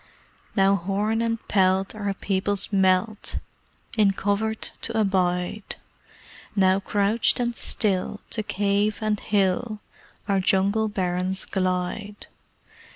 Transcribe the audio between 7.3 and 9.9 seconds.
and still, to cave and hill